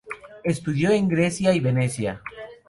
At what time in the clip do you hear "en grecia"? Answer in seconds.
0.89-1.53